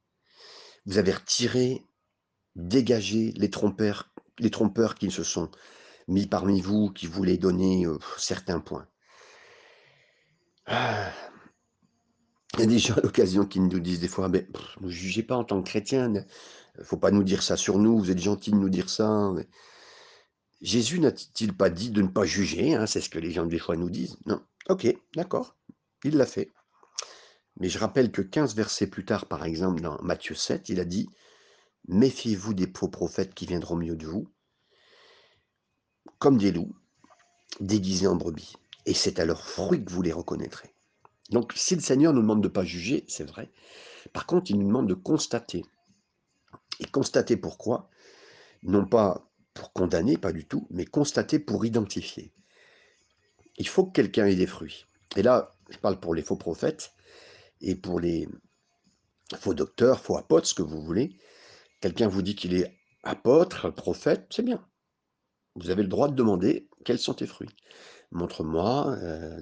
[0.85, 1.85] Vous avez retiré,
[2.55, 5.51] dégagé les trompeurs, les trompeurs qui se sont
[6.07, 8.87] mis parmi vous, qui voulaient donner euh, certains points.
[10.65, 11.11] Ah.
[12.53, 14.47] Il y a des gens à l'occasion qui nous disent des fois, mais
[14.81, 16.21] ne jugez pas en tant que chrétien, ne
[16.83, 19.33] faut pas nous dire ça sur nous, vous êtes gentil de nous dire ça.
[20.61, 23.59] Jésus n'a-t-il pas dit de ne pas juger hein, C'est ce que les gens des
[23.59, 24.17] fois nous disent?
[24.25, 24.41] Non.
[24.69, 25.55] Ok, d'accord,
[26.03, 26.51] il l'a fait.
[27.59, 30.85] Mais je rappelle que 15 versets plus tard, par exemple, dans Matthieu 7, il a
[30.85, 31.09] dit
[31.87, 34.27] Méfiez-vous des faux prophètes qui viendront milieu de vous,
[36.19, 36.75] comme des loups,
[37.59, 38.55] déguisés en brebis.
[38.85, 40.73] Et c'est à leurs fruits que vous les reconnaîtrez.
[41.29, 43.51] Donc, si le Seigneur nous demande de ne pas juger, c'est vrai.
[44.13, 45.63] Par contre, il nous demande de constater.
[46.79, 47.89] Et constater pourquoi?
[48.63, 52.31] Non pas pour condamner, pas du tout, mais constater pour identifier.
[53.57, 54.85] Il faut que quelqu'un ait des fruits.
[55.15, 56.93] Et là, je parle pour les faux prophètes
[57.61, 58.27] et pour les
[59.35, 61.17] faux docteurs, faux apôtres, ce que vous voulez.
[61.81, 64.65] Quelqu'un vous dit qu'il est apôtre, prophète, c'est bien.
[65.55, 67.49] Vous avez le droit de demander quels sont tes fruits.
[68.11, 69.41] Montre-moi, euh,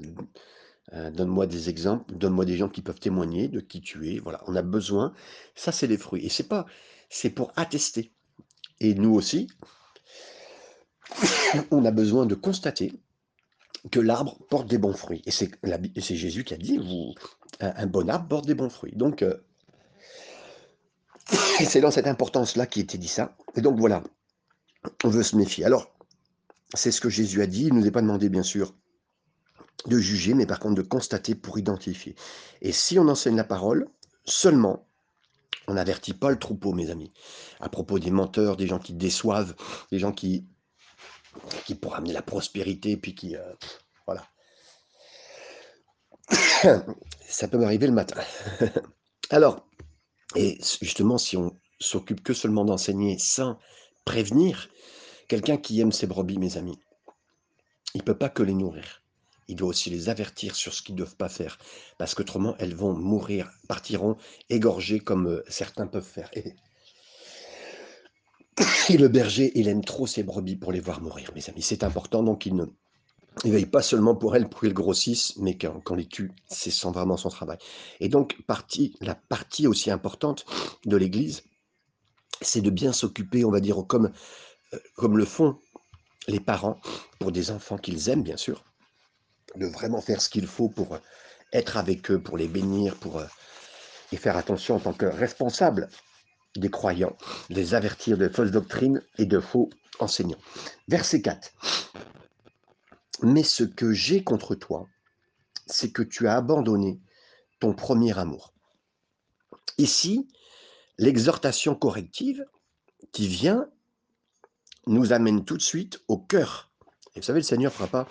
[0.94, 4.20] euh, donne-moi des exemples, donne-moi des gens qui peuvent témoigner de qui tu es.
[4.20, 5.14] Voilà, on a besoin.
[5.56, 6.26] Ça, c'est les fruits.
[6.26, 6.66] Et c'est pas,
[7.10, 8.12] c'est pour attester.
[8.80, 9.48] Et nous aussi,
[11.72, 12.94] on a besoin de constater
[13.92, 15.24] que l'arbre porte des bons fruits.
[15.26, 17.14] Et c'est Jésus qui a dit, vous,
[17.60, 18.96] un, bon arbre porte des bons fruits.
[18.96, 19.36] Donc, euh,
[21.68, 23.36] c'est dans cette importance-là qui était dit ça.
[23.56, 24.04] Et donc voilà,
[25.04, 25.66] on veut se méfier.
[25.66, 25.96] Alors,
[26.74, 27.66] c'est ce que Jésus a dit.
[27.66, 28.74] Il ne nous est pas demandé, bien sûr,
[29.86, 32.16] de juger, mais par contre de constater pour identifier.
[32.62, 33.88] Et si on enseigne la parole,
[34.26, 34.88] seulement,
[35.68, 37.12] on n'avertit pas le troupeau, mes amis.
[37.60, 39.56] À propos des menteurs, des gens qui déçoivent,
[39.92, 40.46] des gens qui,
[41.66, 43.36] qui pour amener la prospérité, puis qui...
[43.36, 43.54] Euh,
[44.06, 44.28] voilà.
[47.28, 48.22] Ça peut m'arriver le matin.
[49.30, 49.68] Alors,
[50.36, 53.60] et justement, si on s'occupe que seulement d'enseigner sans
[54.06, 54.70] prévenir,
[55.28, 56.80] quelqu'un qui aime ses brebis, mes amis,
[57.94, 59.02] il ne peut pas que les nourrir
[59.48, 61.58] il doit aussi les avertir sur ce qu'ils ne doivent pas faire,
[61.98, 64.18] parce qu'autrement, elles vont mourir, partiront
[64.50, 66.30] égorgées comme euh, certains peuvent faire.
[68.90, 71.62] Et, le berger, il aime trop ses brebis pour les voir mourir, mes amis.
[71.62, 72.66] C'est important, donc il ne
[73.44, 77.18] veille pas seulement pour elles, pour qu'elles grossissent, mais quand, quand les tue, c'est vraiment
[77.18, 77.58] son travail.
[78.00, 80.46] Et donc, partie, la partie aussi importante
[80.86, 81.44] de l'Église,
[82.42, 84.12] c'est de bien s'occuper, on va dire, comme,
[84.74, 85.60] euh, comme le font
[86.28, 86.80] les parents
[87.20, 88.64] pour des enfants qu'ils aiment, bien sûr,
[89.58, 91.00] de vraiment faire ce qu'il faut pour euh,
[91.54, 93.26] être avec eux, pour les bénir, pour euh,
[94.12, 95.90] et faire attention en tant que responsable
[96.56, 97.18] des croyants,
[97.50, 100.38] les avertir de fausses doctrines et de faux enseignants.
[100.88, 101.52] Verset 4.
[103.24, 104.88] Mais ce que j'ai contre toi,
[105.68, 107.00] c'est que tu as abandonné
[107.60, 108.54] ton premier amour.
[109.78, 110.28] Ici,
[110.98, 112.46] l'exhortation corrective
[113.12, 113.68] qui vient
[114.88, 116.72] nous amène tout de suite au cœur.
[117.16, 118.08] Et vous savez, le Seigneur ne fera pas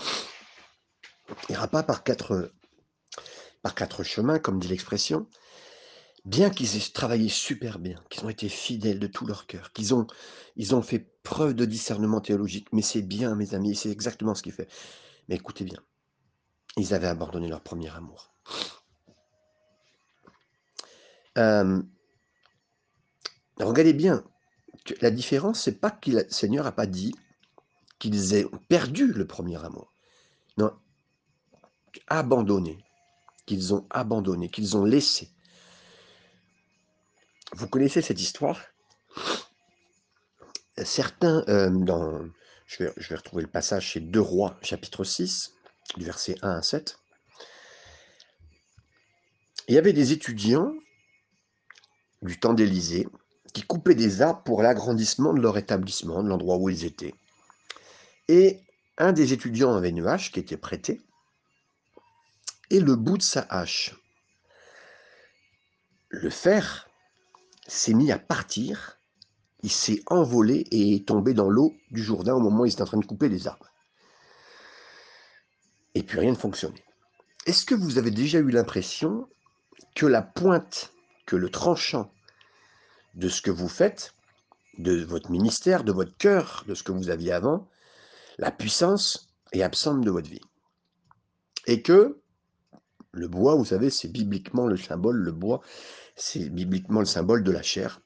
[1.49, 2.53] n'ira pas par quatre,
[3.63, 5.27] par quatre chemins, comme dit l'expression,
[6.25, 9.95] bien qu'ils aient travaillé super bien, qu'ils ont été fidèles de tout leur cœur, qu'ils
[9.95, 10.07] ont,
[10.57, 14.43] ils ont fait preuve de discernement théologique, mais c'est bien, mes amis, c'est exactement ce
[14.43, 14.69] qu'il fait.
[15.29, 15.81] Mais écoutez bien,
[16.77, 18.35] ils avaient abandonné leur premier amour.
[21.37, 21.83] Euh,
[23.59, 24.25] regardez bien,
[25.01, 27.15] la différence, c'est pas que le Seigneur n'a pas dit
[27.99, 29.93] qu'ils aient perdu le premier amour.
[30.59, 30.73] Non,
[32.09, 32.79] abandonné,
[33.47, 35.31] qu'ils ont abandonné, qu'ils ont laissé.
[37.53, 38.61] Vous connaissez cette histoire?
[40.77, 42.25] Certains, euh, dans,
[42.67, 45.55] je vais, retrouver le passage chez Deux Rois, chapitre 6,
[45.97, 46.99] du verset 1 à 7.
[49.69, 50.75] Il y avait des étudiants
[52.23, 53.07] du temps d'Élysée
[53.53, 57.15] qui coupaient des arbres pour l'agrandissement de leur établissement, de l'endroit où ils étaient.
[58.29, 58.61] Et
[58.99, 61.03] un des étudiants avait une qui était prêtée
[62.71, 63.95] et le bout de sa hache.
[66.09, 66.89] Le fer
[67.67, 68.99] s'est mis à partir,
[69.63, 72.83] il s'est envolé et est tombé dans l'eau du Jourdain au moment où il était
[72.83, 73.71] en train de couper les arbres.
[75.95, 76.85] Et puis rien ne fonctionnait.
[77.47, 79.29] Est-ce que vous avez déjà eu l'impression
[79.95, 80.93] que la pointe,
[81.27, 82.13] que le tranchant
[83.15, 84.15] de ce que vous faites,
[84.79, 87.69] de votre ministère, de votre cœur, de ce que vous aviez avant,
[88.39, 90.41] la puissance est absente de votre vie?
[91.67, 92.21] Et que
[93.15, 95.61] le bois, vous savez, c'est bibliquement le symbole, le bois,
[96.17, 98.01] c'est bibliquement le symbole de la chair.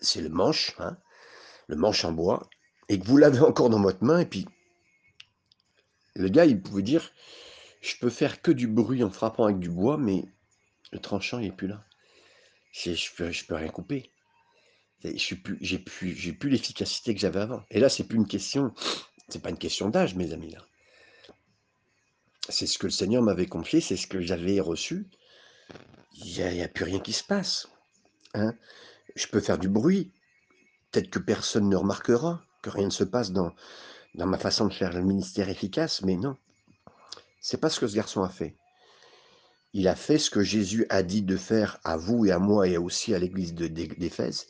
[0.00, 0.98] C'est le manche, hein,
[1.66, 2.48] le manche en bois,
[2.88, 4.46] et que vous l'avez encore dans votre main, et puis
[6.14, 7.12] le gars, il pouvait dire,
[7.80, 10.24] je peux faire que du bruit en frappant avec du bois, mais
[10.92, 11.84] le tranchant, il n'est plus là.
[12.72, 14.10] Je ne peux, rien couper.
[15.02, 17.62] J'ai plus, plus, plus l'efficacité que j'avais avant.
[17.70, 18.74] Et là, c'est plus une question,
[19.28, 20.50] c'est pas une question d'âge, mes amis.
[20.50, 20.58] Là.
[22.48, 25.08] C'est ce que le Seigneur m'avait confié, c'est ce que j'avais reçu.
[26.14, 27.68] Il n'y a, plus rien qui se passe.
[28.34, 28.54] Hein.
[29.14, 30.12] Je peux faire du bruit.
[30.90, 33.54] Peut-être que personne ne remarquera, que rien ne se passe dans,
[34.14, 36.36] ma façon de faire le ministère efficace, mais non.
[37.40, 38.56] C'est pas ce que ce garçon a fait.
[39.72, 42.66] Il a fait ce que Jésus a dit de faire à vous et à moi
[42.66, 44.46] et aussi à l'église d'Éphèse.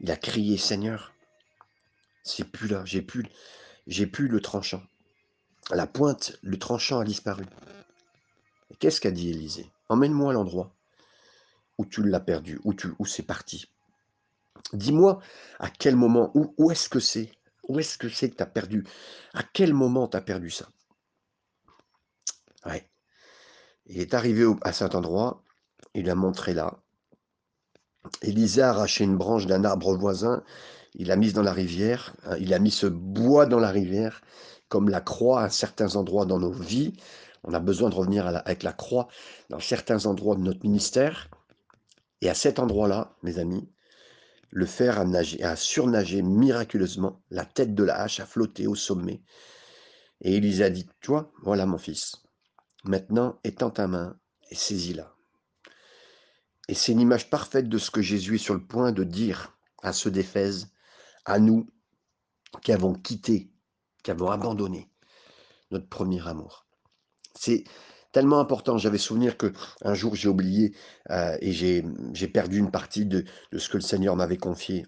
[0.00, 1.12] Il a crié Seigneur,
[2.24, 3.24] c'est plus là, j'ai plus,
[4.12, 4.82] plus le tranchant.
[5.72, 7.44] La pointe, le tranchant a disparu.
[8.78, 9.70] Qu'est-ce qu'a dit Élisée?
[9.88, 10.74] Emmène-moi à l'endroit
[11.78, 13.70] où tu l'as perdu, où, c'est parti.
[14.74, 15.20] Dis-moi
[15.58, 17.32] à quel moment, où, où est-ce que c'est?
[17.68, 18.84] Où est-ce que c'est que tu as perdu?
[19.32, 20.68] À quel moment tu as perdu ça?
[22.66, 22.86] Ouais.
[23.86, 25.42] Il est arrivé à cet endroit,
[25.94, 26.80] il a montré là.
[28.22, 30.42] Élisée a arraché une branche d'un arbre voisin,
[30.94, 34.20] il l'a mise dans la rivière, hein, il a mis ce bois dans la rivière,
[34.70, 36.94] comme la croix à certains endroits dans nos vies.
[37.44, 39.08] On a besoin de revenir avec la croix
[39.50, 41.28] dans certains endroits de notre ministère.
[42.22, 43.68] Et à cet endroit-là, mes amis,
[44.50, 45.56] le fer a, nagé, a
[46.22, 49.22] miraculeusement, la tête de la hache a flotté au sommet.
[50.22, 52.16] Et Élisée a dit, toi, voilà mon fils,
[52.84, 54.18] Maintenant, étends ta main
[54.50, 55.14] et saisis-la.
[56.68, 59.58] Et c'est une image parfaite de ce que Jésus est sur le point de dire
[59.82, 60.68] à ceux d'Éphèse,
[61.26, 61.68] à nous
[62.62, 63.50] qui avons quitté,
[64.02, 64.90] qui avons abandonné
[65.70, 66.66] notre premier amour.
[67.34, 67.64] C'est
[68.12, 68.78] tellement important.
[68.78, 70.74] J'avais souvenir que un jour j'ai oublié
[71.10, 73.24] euh, et j'ai perdu une partie de,
[73.56, 74.86] ce que le Seigneur m'avait confié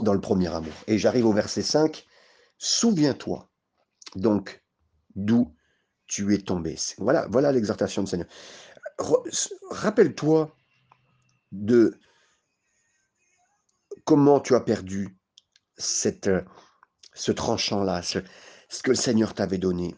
[0.00, 0.72] dans le premier amour.
[0.86, 2.06] Et j'arrive au verset 5.
[2.58, 3.50] Souviens-toi
[4.16, 4.62] donc
[5.14, 5.54] d'où
[6.06, 6.76] tu es tombé.
[6.98, 8.28] Voilà, voilà l'exhortation du Seigneur.
[9.70, 10.54] Rappelle-toi
[11.52, 11.98] de
[14.04, 15.16] comment tu as perdu
[15.76, 16.30] cette,
[17.12, 18.18] ce tranchant-là, ce,
[18.82, 19.94] que le Seigneur t'avait donné.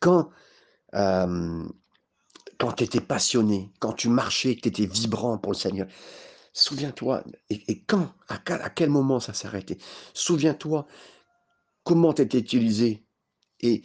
[0.00, 0.30] Quand,
[0.94, 1.64] euh,
[2.58, 5.86] quand tu étais passionné, quand tu marchais, que tu étais vibrant pour le Seigneur,
[6.52, 9.78] souviens-toi, et, quand, à, à, quel moment ça s'est arrêté
[10.14, 10.86] Souviens-toi
[11.84, 13.04] comment tu étais utilisé
[13.60, 13.82] et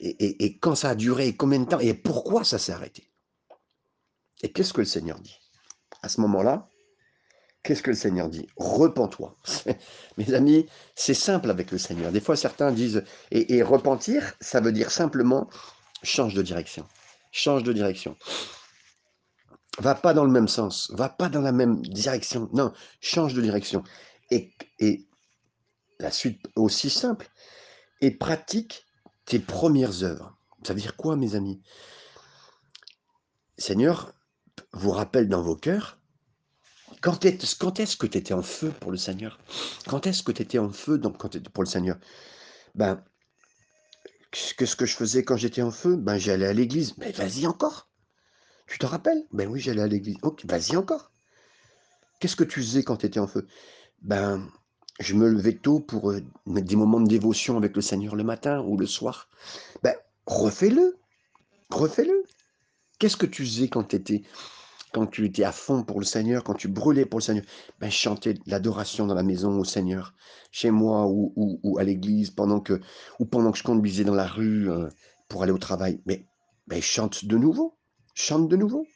[0.00, 3.10] et, quand ça a duré, combien de temps, et pourquoi ça s'est arrêté?
[4.42, 5.38] Et qu'est-ce que le Seigneur dit
[6.02, 6.68] À ce moment-là,
[7.64, 8.46] qu'est-ce que le Seigneur dit?
[8.56, 9.36] Repens-toi.
[10.18, 12.12] Mes amis, c'est simple avec le Seigneur.
[12.12, 15.48] Des fois, certains disent, et, repentir, ça veut dire simplement
[16.04, 16.86] change de direction.
[17.32, 18.16] Change de direction.
[19.78, 22.48] Va pas dans le même sens, va pas dans la même direction.
[22.52, 23.82] Non, change de direction.
[24.30, 25.08] Et, et
[25.98, 27.28] la suite aussi simple,
[28.00, 28.86] et pratique
[29.24, 30.36] tes premières œuvres.
[30.64, 31.60] Ça veut dire quoi, mes amis?
[33.58, 34.12] Seigneur
[34.72, 35.98] vous rappelle dans vos cœurs
[37.04, 39.38] quand est-ce que tu étais en feu pour le Seigneur?
[39.86, 41.98] Quand est-ce que tu étais en feu donc, quand pour le Seigneur?
[42.74, 43.04] Ben,
[44.30, 45.96] qu'est-ce que je faisais quand j'étais en feu?
[45.96, 46.96] Ben, j'allais à l'église.
[46.96, 47.90] Mais vas-y encore.
[48.66, 49.22] Tu te rappelles?
[49.32, 50.16] Ben oui, j'allais à l'église.
[50.22, 51.12] Ok, vas-y encore.
[52.20, 53.46] Qu'est-ce que tu faisais quand tu étais en feu?
[54.00, 54.48] Ben,
[54.98, 58.24] je me levais tôt pour euh, mettre des moments de dévotion avec le Seigneur le
[58.24, 59.28] matin ou le soir.
[59.82, 60.96] Ben, refais-le.
[61.68, 62.24] Refais-le.
[62.98, 64.22] Qu'est-ce que tu faisais quand, étais,
[64.94, 67.44] quand tu étais à fond pour le Seigneur, quand tu brûlais pour le Seigneur
[67.80, 70.14] ben, Chanter l'adoration dans la maison au Seigneur,
[70.52, 72.80] chez moi ou, à l'église, pendant que,
[73.18, 74.88] ou pendant que je conduisais dans la rue euh,
[75.28, 76.00] pour aller au travail.
[76.06, 76.28] Mais
[76.68, 77.76] ben, chante de nouveau.
[78.14, 78.86] Chante de nouveau.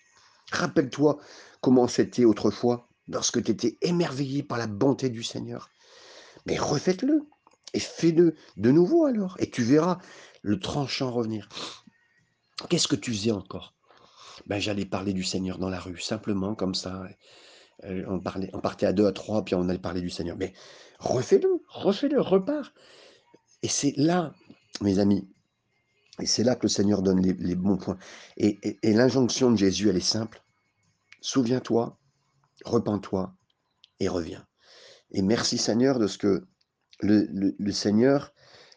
[0.52, 1.18] Rappelle-toi
[1.60, 5.68] comment c'était autrefois lorsque tu étais émerveillé par la bonté du Seigneur.
[6.46, 7.26] Mais refaites-le
[7.74, 9.98] et fais-le de nouveau alors, et tu verras
[10.42, 11.48] le tranchant revenir.
[12.68, 13.77] Qu'est-ce que tu faisais encore?
[14.46, 17.04] Ben, J'allais parler du Seigneur dans la rue, simplement comme ça.
[17.84, 20.36] Euh, on, parlait, on partait à deux, à trois, puis on allait parler du Seigneur.
[20.36, 20.52] Mais
[20.98, 22.72] refais-le, refais-le, repars.
[23.62, 24.34] Et c'est là,
[24.80, 25.28] mes amis,
[26.20, 27.98] Et c'est là que le Seigneur donne les, bons points.
[28.36, 30.42] Et, l'injonction de Jésus, elle est simple.
[31.20, 31.98] Souviens-toi,
[32.64, 33.34] repens-toi
[34.00, 34.46] et reviens.
[35.10, 36.46] Et merci Seigneur de ce que
[37.00, 38.32] le, Seigneur,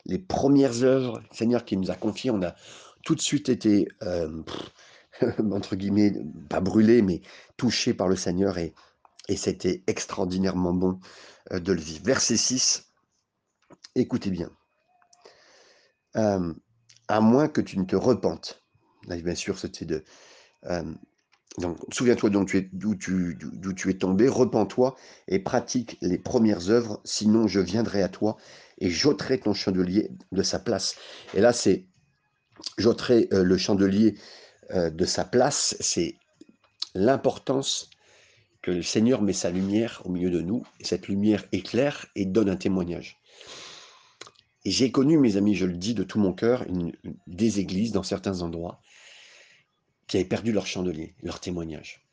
[0.05, 2.55] les premières œuvres, Seigneur qui nous a confiées, on a
[3.03, 4.41] tout de suite été, euh,
[5.51, 6.13] entre guillemets,
[6.49, 7.21] pas brûlé, mais
[7.57, 8.57] touché par le Seigneur.
[8.57, 8.73] Et,
[9.27, 10.99] et c'était extraordinairement bon
[11.51, 12.05] euh, de le vivre.
[12.05, 12.91] Verset 6,
[13.95, 14.49] écoutez bien.
[16.17, 16.53] Euh,
[17.07, 18.63] à moins que tu ne te repentes.
[19.07, 20.03] Là, bien sûr, c'était de.
[20.65, 20.83] Euh,
[21.57, 23.37] donc, souviens-toi d'où tu, tu,
[23.75, 24.95] tu, es tombé, repens-toi
[25.27, 28.37] et pratique les premières œuvres, sinon je viendrai à toi
[28.77, 30.95] et j'ôterai ton chandelier de sa place.
[31.33, 31.87] Et là, c'est
[32.77, 34.15] j'ôterai le chandelier
[34.73, 36.15] de sa place, c'est
[36.95, 37.89] l'importance
[38.61, 42.25] que le Seigneur met sa lumière au milieu de nous, et cette lumière éclaire et
[42.25, 43.19] donne un témoignage.
[44.65, 46.65] Et j'ai connu, mes amis, je le dis de tout mon cœur,
[47.25, 48.81] des églises dans certains endroits
[50.07, 52.05] qui avaient perdu leur chandelier, leur témoignage.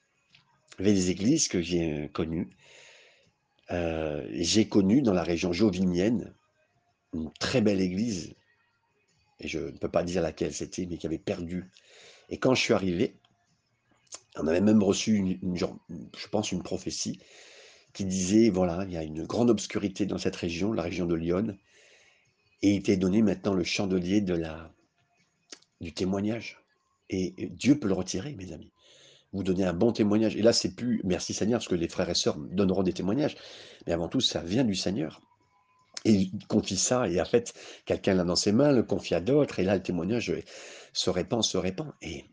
[0.78, 2.48] Il y avait des églises que j'ai euh, connues.
[3.72, 6.32] Euh, j'ai connu dans la région jovinienne
[7.12, 8.34] une très belle église,
[9.40, 11.70] et je ne peux pas dire laquelle c'était, mais qui avait perdu.
[12.28, 13.14] Et quand je suis arrivé,
[14.36, 17.20] on avait même reçu, je pense, une prophétie
[17.92, 21.14] qui disait, voilà, il y a une grande obscurité dans cette région, la région de
[21.14, 21.56] Lyon,
[22.62, 24.20] et il t'est donné maintenant le chandelier
[25.80, 26.58] du témoignage.
[27.10, 28.72] Et Dieu peut le retirer, mes amis.
[29.32, 30.36] Vous donnez un bon témoignage.
[30.36, 33.36] Et là, c'est plus merci Seigneur, parce que les frères et sœurs donneront des témoignages.
[33.86, 35.22] Mais avant tout, ça vient du Seigneur.
[36.04, 39.20] Et il confie ça, et en fait, quelqu'un l'a dans ses mains, le confie à
[39.20, 40.32] d'autres, et là, le témoignage
[40.92, 41.92] se répand, se répand.
[42.02, 42.24] Et,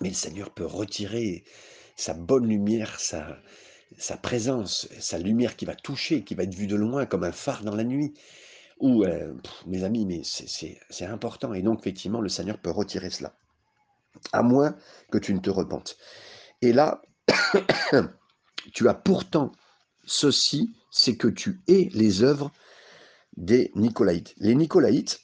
[0.00, 1.44] mais le Seigneur peut retirer
[1.96, 3.38] sa bonne lumière, sa,
[3.96, 7.32] sa présence, sa lumière qui va toucher, qui va être vue de loin comme un
[7.32, 8.14] phare dans la nuit.
[8.80, 9.32] Ou, euh,
[9.66, 11.54] mes amis, mais c'est important.
[11.54, 13.36] Et donc, effectivement, le Seigneur peut retirer cela.
[14.32, 14.76] À moins
[15.10, 15.96] que tu ne te repentes.
[16.60, 17.02] Et là,
[18.74, 19.52] tu as pourtant
[20.04, 22.50] ceci, c'est que tu es les œuvres
[23.36, 24.34] des Nicolaïtes.
[24.38, 25.20] Les Nicolaïtes,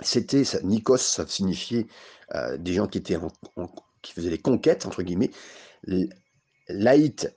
[0.00, 1.86] c'était, Nikos, ça signifiait
[2.34, 3.18] euh, des gens qui étaient
[4.02, 5.30] qui faisaient des conquêtes, entre guillemets.
[6.68, 7.34] Laït,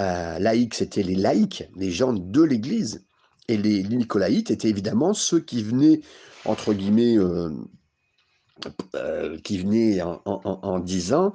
[0.00, 3.04] euh, c'était les laïcs, les gens de l'Église.
[3.48, 6.00] Et les, Nicolaïtes étaient évidemment ceux qui venaient,
[6.44, 7.50] entre guillemets, euh,
[8.94, 11.34] euh, qui venaient en, disant,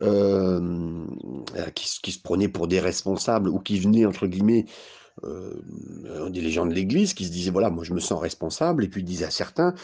[0.00, 4.66] qui, se prenaient pour des responsables, ou qui venaient, entre guillemets,
[5.22, 9.02] des gens de l'Église, qui se disaient, voilà, moi je me sens responsable, et puis
[9.02, 9.74] ils disaient à certains,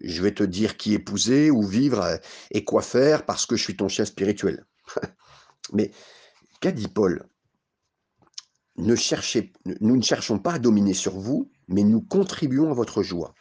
[0.00, 2.18] je vais te dire qui épouser, ou vivre,
[2.50, 4.64] et quoi faire, parce que je suis ton chef spirituel.
[5.72, 5.90] Mais
[6.60, 7.28] qu'a dit Paul?
[8.76, 13.02] Ne cherchez, nous ne cherchons pas à dominer sur vous, mais nous contribuons à votre
[13.02, 13.34] joie.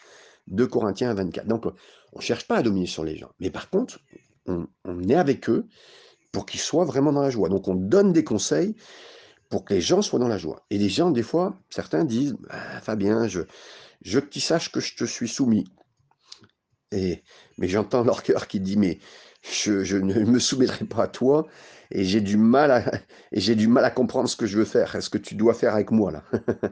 [0.48, 1.48] 2 Corinthiens 24.
[1.48, 3.30] Donc, on ne cherche pas à dominer sur les gens.
[3.40, 4.00] Mais par contre,
[4.48, 4.68] on,
[5.08, 5.68] est avec eux
[6.32, 7.50] pour qu'ils soient vraiment dans la joie.
[7.50, 8.76] Donc, on donne des conseils
[9.50, 10.66] pour que les gens soient dans la joie.
[10.70, 13.42] Et les gens, des fois, certains disent ah, Fabien, je,
[14.02, 15.66] je que tu saches que je te suis soumis.
[16.92, 17.24] Et,
[17.58, 19.00] mais j'entends leur cœur qui dit Mais
[19.42, 21.48] je, je ne me soumettrai pas à toi
[21.92, 22.84] et j'ai du mal à,
[23.32, 25.54] et j'ai du mal à comprendre ce que je veux faire, ce que tu dois
[25.54, 26.24] faire avec moi là.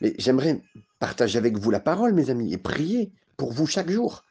[0.00, 0.62] Mais j'aimerais
[0.98, 4.24] partager avec vous la parole, mes amis, et prier pour vous chaque jour.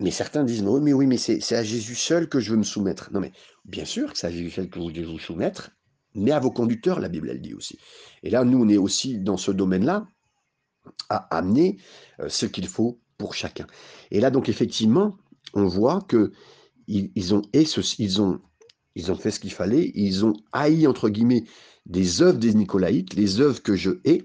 [0.00, 2.56] Mais certains disent, mais oui, mais, oui, mais c'est à Jésus seul que je veux
[2.56, 3.10] me soumettre.
[3.12, 3.32] Non, mais
[3.64, 5.70] bien sûr que c'est à Jésus seul que vous devez vous soumettre,
[6.16, 7.78] mais à vos conducteurs, la Bible, elle dit aussi.
[8.22, 10.08] Et là, nous, on est aussi dans ce domaine-là,
[11.08, 11.78] à amener
[12.20, 13.66] euh, ce qu'il faut pour chacun.
[14.10, 15.16] Et là, donc, effectivement,
[15.54, 16.32] on voit que
[16.88, 17.66] ils, ont, ils
[19.16, 21.44] fait ce qu'il fallait, ils ont haï, entre guillemets,
[21.84, 24.22] des œuvres des Nicolaïtes, les œuvres que je hais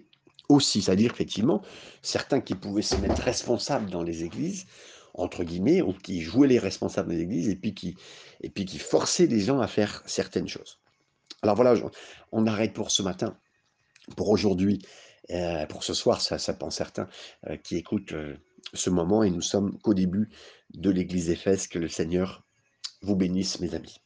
[0.49, 0.81] aussi.
[0.81, 1.61] C'est-à-dire, effectivement,
[2.01, 4.65] certains qui pouvaient se mettre responsables dans les églises,
[5.13, 7.95] entre guillemets, ou qui jouaient les responsables des églises, et puis qui,
[8.41, 10.80] et puis qui forçaient les gens à faire certaines choses.
[11.41, 11.73] Alors voilà,
[12.31, 13.35] on arrête pour ce matin,
[14.15, 14.81] pour aujourd'hui,
[15.31, 17.07] euh, pour ce soir, ça, ça pense certains
[17.47, 18.35] euh, qui écoutent euh,
[18.73, 20.29] ce moment, et nous sommes qu'au début
[20.73, 22.43] de l'église Éphèse, que le Seigneur
[23.01, 24.01] vous bénisse, mes amis.